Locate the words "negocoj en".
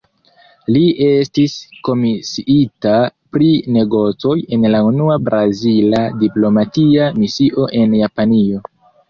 3.75-4.65